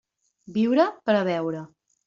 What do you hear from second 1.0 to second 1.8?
per a veure.